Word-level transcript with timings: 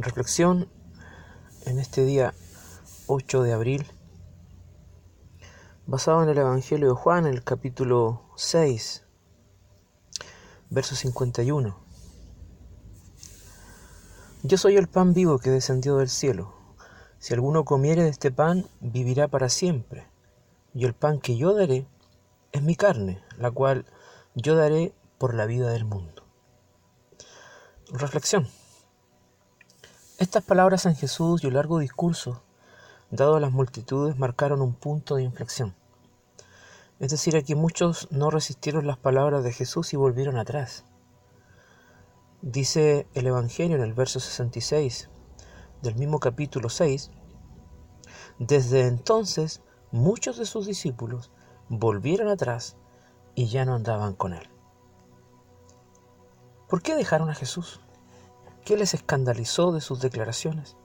Reflexión 0.00 0.68
en 1.66 1.80
este 1.80 2.04
día 2.04 2.32
8 3.08 3.42
de 3.42 3.52
abril, 3.52 3.84
basado 5.86 6.22
en 6.22 6.28
el 6.28 6.38
Evangelio 6.38 6.90
de 6.90 6.94
Juan, 6.94 7.26
el 7.26 7.42
capítulo 7.42 8.22
6, 8.36 9.02
verso 10.70 10.94
51. 10.94 11.76
Yo 14.44 14.56
soy 14.56 14.76
el 14.76 14.86
pan 14.86 15.14
vivo 15.14 15.40
que 15.40 15.50
descendió 15.50 15.96
del 15.96 16.08
cielo. 16.08 16.54
Si 17.18 17.34
alguno 17.34 17.64
comiere 17.64 18.04
de 18.04 18.10
este 18.10 18.30
pan, 18.30 18.68
vivirá 18.78 19.26
para 19.26 19.48
siempre. 19.48 20.06
Y 20.74 20.84
el 20.84 20.94
pan 20.94 21.18
que 21.18 21.36
yo 21.36 21.54
daré 21.54 21.88
es 22.52 22.62
mi 22.62 22.76
carne, 22.76 23.20
la 23.36 23.50
cual 23.50 23.84
yo 24.36 24.54
daré 24.54 24.94
por 25.18 25.34
la 25.34 25.46
vida 25.46 25.70
del 25.72 25.86
mundo. 25.86 26.22
Reflexión. 27.90 28.46
Estas 30.18 30.42
palabras 30.42 30.84
en 30.84 30.96
Jesús 30.96 31.44
y 31.44 31.46
un 31.46 31.54
largo 31.54 31.78
discurso, 31.78 32.42
dado 33.12 33.36
a 33.36 33.40
las 33.40 33.52
multitudes, 33.52 34.18
marcaron 34.18 34.60
un 34.62 34.74
punto 34.74 35.14
de 35.14 35.22
inflexión. 35.22 35.76
Es 36.98 37.12
decir, 37.12 37.36
aquí 37.36 37.54
muchos 37.54 38.08
no 38.10 38.28
resistieron 38.28 38.88
las 38.88 38.98
palabras 38.98 39.44
de 39.44 39.52
Jesús 39.52 39.92
y 39.92 39.96
volvieron 39.96 40.36
atrás. 40.36 40.84
Dice 42.42 43.06
el 43.14 43.28
Evangelio 43.28 43.76
en 43.76 43.82
el 43.84 43.94
verso 43.94 44.18
66 44.18 45.08
del 45.82 45.94
mismo 45.94 46.18
capítulo 46.18 46.68
6, 46.68 47.12
desde 48.40 48.88
entonces 48.88 49.62
muchos 49.92 50.36
de 50.36 50.46
sus 50.46 50.66
discípulos 50.66 51.30
volvieron 51.68 52.26
atrás 52.26 52.76
y 53.36 53.46
ya 53.46 53.64
no 53.64 53.76
andaban 53.76 54.14
con 54.14 54.34
él. 54.34 54.50
¿Por 56.68 56.82
qué 56.82 56.96
dejaron 56.96 57.30
a 57.30 57.36
Jesús? 57.36 57.80
¿Qué 58.64 58.76
les 58.76 58.94
escandalizó 58.94 59.72
de 59.72 59.80
sus 59.80 60.00
declaraciones? 60.00 60.76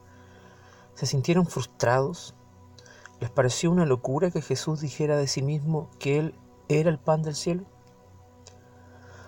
¿Se 0.95 1.05
sintieron 1.05 1.45
frustrados? 1.45 2.33
¿Les 3.19 3.29
pareció 3.29 3.71
una 3.71 3.85
locura 3.85 4.31
que 4.31 4.41
Jesús 4.41 4.81
dijera 4.81 5.17
de 5.17 5.27
sí 5.27 5.41
mismo 5.41 5.89
que 5.99 6.19
Él 6.19 6.35
era 6.69 6.89
el 6.89 6.99
pan 6.99 7.23
del 7.23 7.35
cielo? 7.35 7.63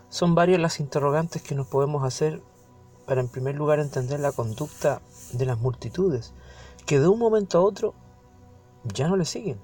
Son 0.10 0.36
varias 0.36 0.60
las 0.60 0.80
interrogantes 0.80 1.42
que 1.42 1.56
nos 1.56 1.68
podemos 1.68 2.04
hacer 2.04 2.42
para 3.06 3.22
en 3.22 3.28
primer 3.28 3.56
lugar 3.56 3.80
entender 3.80 4.20
la 4.20 4.32
conducta 4.32 5.02
de 5.34 5.46
las 5.46 5.60
multitudes, 5.60 6.34
que 6.86 7.00
de 7.00 7.08
un 7.08 7.20
momento 7.20 7.58
a 7.58 7.62
otro 7.62 7.94
ya 8.84 9.08
no 9.08 9.18
le 9.18 9.26
siguen. 9.26 9.60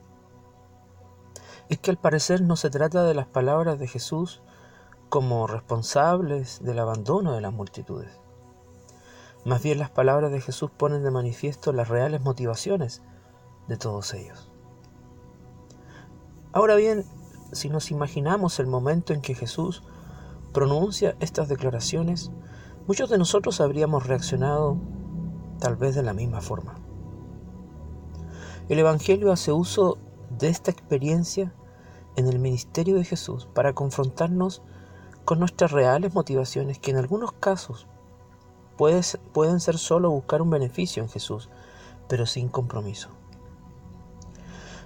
Es 1.70 1.80
que 1.80 1.92
al 1.92 1.98
parecer 1.98 2.42
no 2.42 2.56
se 2.56 2.70
trata 2.70 3.04
de 3.04 3.14
las 3.14 3.28
palabras 3.28 3.80
de 3.80 3.88
Jesús 3.88 4.42
como 5.10 5.48
responsables 5.48 6.64
del 6.64 6.80
abandono 6.80 7.34
de 7.34 7.42
las 7.42 7.54
multitudes. 7.54 8.12
Más 9.44 9.64
bien 9.64 9.80
las 9.80 9.90
palabras 9.90 10.32
de 10.32 10.42
Jesús 10.42 10.70
ponen 10.70 11.04
de 11.04 11.12
manifiesto 11.12 11.74
las 11.74 11.90
reales 11.90 12.22
motivaciones 12.22 13.02
de 13.68 13.78
todos 13.78 14.14
ellos. 14.14 14.52
Ahora 16.54 16.76
bien, 16.76 17.06
si 17.52 17.70
nos 17.70 17.92
imaginamos 17.92 18.60
el 18.60 18.68
momento 18.68 19.14
en 19.14 19.22
que 19.22 19.34
Jesús 19.34 19.84
pronuncia 20.54 21.16
estas 21.20 21.50
declaraciones, 21.50 22.32
muchos 22.88 23.10
de 23.10 23.18
nosotros 23.18 23.62
habríamos 23.62 24.06
reaccionado 24.06 24.78
tal 25.60 25.76
vez 25.76 25.96
de 25.96 26.04
la 26.04 26.14
misma 26.14 26.42
forma. 26.42 26.76
El 28.70 28.80
Evangelio 28.80 29.32
hace 29.32 29.52
uso 29.52 29.98
de 30.38 30.50
esta 30.50 30.72
experiencia 30.72 31.54
en 32.16 32.28
el 32.28 32.40
ministerio 32.40 32.96
de 32.96 33.06
Jesús 33.06 33.48
para 33.54 33.74
confrontarnos 33.74 34.62
con 35.26 35.40
nuestras 35.40 35.72
reales 35.72 36.14
motivaciones 36.14 36.80
que 36.80 36.92
en 36.92 36.98
algunos 36.98 37.32
casos 37.34 37.88
pueden 39.32 39.60
ser 39.60 39.78
solo 39.78 40.10
buscar 40.10 40.42
un 40.42 40.50
beneficio 40.50 41.04
en 41.04 41.10
Jesús, 41.10 41.50
pero 42.08 42.26
sin 42.26 42.50
compromiso. 42.50 43.10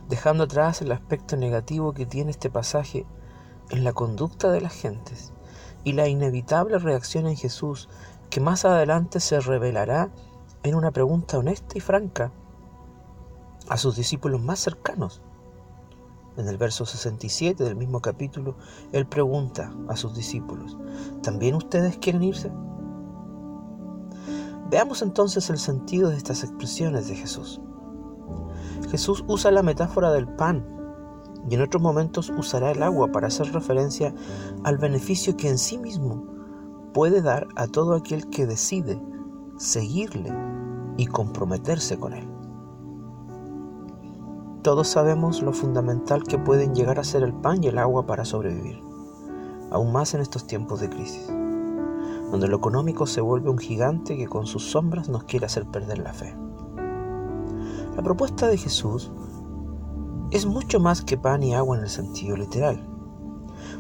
Dejando 0.09 0.43
atrás 0.43 0.81
el 0.81 0.91
aspecto 0.91 1.37
negativo 1.37 1.93
que 1.93 2.05
tiene 2.05 2.31
este 2.31 2.49
pasaje 2.49 3.05
en 3.69 3.83
la 3.83 3.93
conducta 3.93 4.51
de 4.51 4.61
las 4.61 4.73
gentes 4.73 5.33
y 5.83 5.93
la 5.93 6.07
inevitable 6.07 6.77
reacción 6.77 7.25
en 7.25 7.37
Jesús 7.37 7.89
que 8.29 8.41
más 8.41 8.65
adelante 8.65 9.19
se 9.19 9.39
revelará 9.39 10.09
en 10.63 10.75
una 10.75 10.91
pregunta 10.91 11.37
honesta 11.37 11.77
y 11.77 11.81
franca 11.81 12.31
a 13.69 13.77
sus 13.77 13.95
discípulos 13.95 14.41
más 14.41 14.59
cercanos. 14.59 15.21
En 16.37 16.49
el 16.49 16.57
verso 16.57 16.85
67 16.85 17.63
del 17.63 17.77
mismo 17.77 18.01
capítulo, 18.01 18.55
Él 18.91 19.07
pregunta 19.07 19.73
a 19.87 19.95
sus 19.95 20.13
discípulos, 20.13 20.77
¿también 21.23 21.55
ustedes 21.55 21.97
quieren 21.97 22.23
irse? 22.23 22.51
Veamos 24.69 25.03
entonces 25.03 25.49
el 25.51 25.59
sentido 25.59 26.09
de 26.09 26.17
estas 26.17 26.43
expresiones 26.43 27.07
de 27.07 27.15
Jesús. 27.15 27.61
Jesús 28.89 29.23
usa 29.27 29.51
la 29.51 29.61
metáfora 29.61 30.11
del 30.11 30.27
pan 30.27 30.65
y 31.47 31.53
en 31.53 31.61
otros 31.61 31.83
momentos 31.83 32.31
usará 32.35 32.71
el 32.71 32.81
agua 32.81 33.11
para 33.11 33.27
hacer 33.27 33.51
referencia 33.53 34.13
al 34.63 34.77
beneficio 34.77 35.37
que 35.37 35.49
en 35.49 35.59
sí 35.59 35.77
mismo 35.77 36.23
puede 36.93 37.21
dar 37.21 37.47
a 37.55 37.67
todo 37.67 37.93
aquel 37.93 38.27
que 38.29 38.47
decide 38.47 38.99
seguirle 39.57 40.33
y 40.97 41.05
comprometerse 41.05 41.99
con 41.99 42.13
él. 42.13 42.27
Todos 44.63 44.87
sabemos 44.87 45.43
lo 45.43 45.53
fundamental 45.53 46.23
que 46.23 46.39
pueden 46.39 46.73
llegar 46.73 46.97
a 46.97 47.03
ser 47.03 47.21
el 47.21 47.33
pan 47.33 47.63
y 47.63 47.67
el 47.67 47.77
agua 47.77 48.07
para 48.07 48.25
sobrevivir, 48.25 48.81
aún 49.69 49.91
más 49.91 50.15
en 50.15 50.21
estos 50.21 50.47
tiempos 50.47 50.79
de 50.79 50.89
crisis 50.89 51.29
donde 52.35 52.49
lo 52.49 52.57
económico 52.57 53.05
se 53.05 53.21
vuelve 53.21 53.49
un 53.49 53.57
gigante 53.57 54.17
que 54.17 54.27
con 54.27 54.45
sus 54.45 54.69
sombras 54.69 55.07
nos 55.07 55.23
quiere 55.23 55.45
hacer 55.45 55.65
perder 55.71 55.99
la 55.99 56.11
fe. 56.11 56.35
La 57.95 58.03
propuesta 58.03 58.49
de 58.49 58.57
Jesús 58.57 59.09
es 60.31 60.45
mucho 60.45 60.81
más 60.81 61.01
que 61.01 61.17
pan 61.17 61.43
y 61.43 61.53
agua 61.53 61.77
en 61.77 61.83
el 61.83 61.89
sentido 61.89 62.35
literal. 62.35 62.85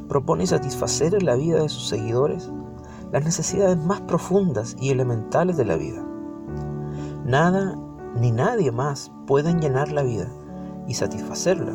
Propone 0.07 0.47
satisfacer 0.47 1.15
en 1.15 1.25
la 1.25 1.35
vida 1.35 1.63
de 1.63 1.67
sus 1.67 1.89
seguidores 1.89 2.49
las 3.11 3.25
necesidades 3.25 3.77
más 3.77 3.99
profundas 3.99 4.77
y 4.79 4.89
elementales 4.89 5.57
de 5.57 5.65
la 5.65 5.75
vida. 5.75 6.01
Nada 7.25 7.77
ni 8.15 8.31
nadie 8.31 8.71
más 8.71 9.11
pueden 9.27 9.59
llenar 9.59 9.91
la 9.91 10.03
vida 10.03 10.31
y 10.87 10.93
satisfacerla 10.93 11.73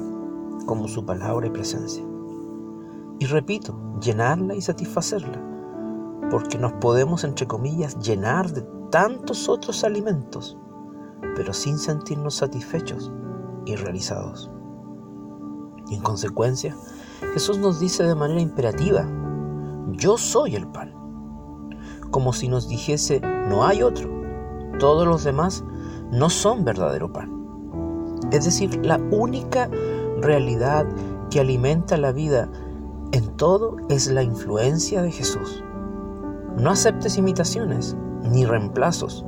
como 0.64 0.88
su 0.88 1.04
palabra 1.04 1.46
y 1.46 1.50
presencia. 1.50 2.02
Y 3.18 3.26
repito, 3.26 3.78
llenarla 4.00 4.54
y 4.54 4.62
satisfacerla 4.62 5.49
porque 6.30 6.58
nos 6.58 6.72
podemos, 6.74 7.24
entre 7.24 7.46
comillas, 7.46 7.98
llenar 7.98 8.52
de 8.52 8.62
tantos 8.90 9.48
otros 9.48 9.84
alimentos, 9.84 10.56
pero 11.36 11.52
sin 11.52 11.78
sentirnos 11.78 12.36
satisfechos 12.36 13.12
y 13.66 13.76
realizados. 13.76 14.50
Y 15.88 15.96
en 15.96 16.02
consecuencia, 16.02 16.76
Jesús 17.34 17.58
nos 17.58 17.80
dice 17.80 18.04
de 18.04 18.14
manera 18.14 18.40
imperativa, 18.40 19.06
yo 19.92 20.16
soy 20.16 20.56
el 20.56 20.68
pan, 20.68 20.94
como 22.10 22.32
si 22.32 22.48
nos 22.48 22.68
dijese, 22.68 23.20
no 23.48 23.66
hay 23.66 23.82
otro, 23.82 24.08
todos 24.78 25.06
los 25.06 25.24
demás 25.24 25.64
no 26.10 26.30
son 26.30 26.64
verdadero 26.64 27.12
pan. 27.12 27.40
Es 28.32 28.44
decir, 28.44 28.84
la 28.84 28.98
única 29.10 29.68
realidad 30.20 30.86
que 31.30 31.40
alimenta 31.40 31.96
la 31.96 32.12
vida 32.12 32.48
en 33.12 33.36
todo 33.36 33.76
es 33.88 34.08
la 34.08 34.22
influencia 34.22 35.02
de 35.02 35.10
Jesús. 35.10 35.64
No 36.60 36.70
aceptes 36.70 37.16
imitaciones 37.16 37.96
ni 38.22 38.44
reemplazos. 38.44 39.24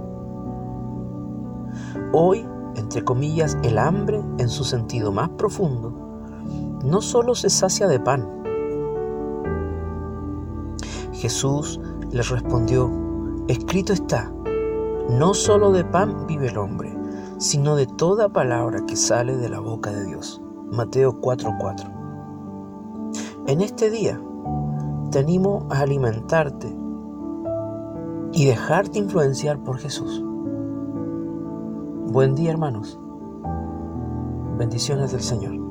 Hoy, 2.12 2.46
entre 2.76 3.02
comillas, 3.04 3.56
el 3.62 3.78
hambre 3.78 4.22
en 4.36 4.50
su 4.50 4.64
sentido 4.64 5.12
más 5.12 5.30
profundo 5.30 5.94
no 6.84 7.00
solo 7.00 7.34
se 7.34 7.48
sacia 7.48 7.88
de 7.88 7.98
pan. 8.00 8.28
Jesús 11.14 11.80
les 12.10 12.28
respondió, 12.28 12.90
escrito 13.48 13.94
está, 13.94 14.30
no 15.08 15.32
solo 15.32 15.72
de 15.72 15.86
pan 15.86 16.26
vive 16.26 16.48
el 16.48 16.58
hombre, 16.58 16.94
sino 17.38 17.76
de 17.76 17.86
toda 17.86 18.28
palabra 18.28 18.84
que 18.86 18.96
sale 18.96 19.38
de 19.38 19.48
la 19.48 19.60
boca 19.60 19.90
de 19.90 20.04
Dios. 20.04 20.42
Mateo 20.70 21.18
4:4. 21.18 21.90
En 23.46 23.62
este 23.62 23.88
día 23.88 24.20
te 25.10 25.20
animo 25.20 25.66
a 25.70 25.80
alimentarte 25.80 26.81
y 28.32 28.46
dejarte 28.46 28.98
influenciar 28.98 29.58
por 29.58 29.78
Jesús. 29.78 30.22
Buen 32.12 32.34
día 32.34 32.50
hermanos. 32.50 32.98
Bendiciones 34.58 35.12
del 35.12 35.22
Señor. 35.22 35.61